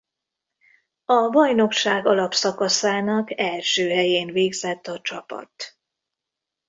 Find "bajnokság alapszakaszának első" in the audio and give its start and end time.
1.29-3.89